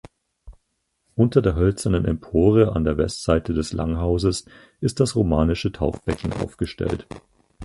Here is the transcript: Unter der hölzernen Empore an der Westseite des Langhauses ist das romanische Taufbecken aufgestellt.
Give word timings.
Unter 1.13 1.43
der 1.43 1.53
hölzernen 1.55 2.05
Empore 2.05 2.75
an 2.75 2.85
der 2.85 2.97
Westseite 2.97 3.53
des 3.53 3.71
Langhauses 3.71 4.45
ist 4.79 4.99
das 4.99 5.15
romanische 5.15 5.71
Taufbecken 5.71 6.33
aufgestellt. 6.33 7.05